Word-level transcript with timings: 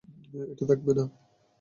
এটা 0.51 0.63
থাকবে 0.69 0.91
না। 0.97 1.03